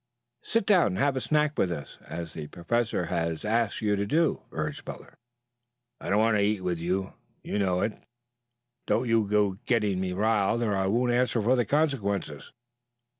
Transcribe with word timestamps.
Sit 0.41 0.65
down 0.65 0.87
and 0.87 0.97
have 0.97 1.15
a 1.15 1.21
snack 1.21 1.59
with 1.59 1.71
us, 1.71 1.99
as 2.07 2.33
the 2.33 2.47
Professor 2.47 3.05
has 3.05 3.45
asked 3.45 3.81
you 3.83 3.95
to 3.95 4.07
do," 4.07 4.41
urged 4.51 4.83
Butler. 4.83 5.13
"I 5.99 6.09
don't 6.09 6.17
want 6.17 6.35
to 6.37 6.41
eat 6.41 6.61
with 6.61 6.79
you. 6.79 7.13
You 7.43 7.59
know 7.59 7.81
it. 7.81 7.93
Don't 8.87 9.07
you 9.07 9.27
go 9.27 9.53
to 9.53 9.59
getting 9.67 9.99
me 10.01 10.13
riled 10.13 10.63
or 10.63 10.75
I 10.75 10.87
won't 10.87 11.11
answer 11.11 11.39
for 11.39 11.55
the 11.55 11.65
consequences." 11.65 12.51